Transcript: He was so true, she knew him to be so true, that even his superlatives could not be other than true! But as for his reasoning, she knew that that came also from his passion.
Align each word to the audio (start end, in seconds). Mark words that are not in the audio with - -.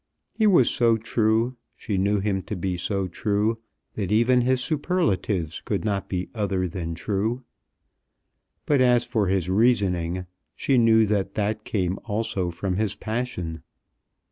He 0.33 0.47
was 0.47 0.67
so 0.67 0.97
true, 0.97 1.57
she 1.75 1.99
knew 1.99 2.19
him 2.19 2.41
to 2.49 2.55
be 2.55 2.75
so 2.75 3.07
true, 3.07 3.59
that 3.93 4.11
even 4.11 4.41
his 4.41 4.59
superlatives 4.59 5.61
could 5.63 5.85
not 5.85 6.09
be 6.09 6.27
other 6.33 6.67
than 6.67 6.95
true! 6.95 7.43
But 8.65 8.81
as 8.81 9.05
for 9.05 9.27
his 9.27 9.47
reasoning, 9.47 10.25
she 10.55 10.79
knew 10.79 11.05
that 11.05 11.35
that 11.35 11.63
came 11.65 11.99
also 12.05 12.49
from 12.49 12.77
his 12.77 12.95
passion. 12.95 13.61